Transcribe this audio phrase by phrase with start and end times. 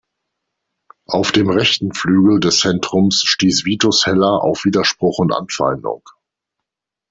[1.05, 6.01] Auf dem rechten Flügel des Zentrums stieß Vitus Heller auf Widerspruch und Anfeindung.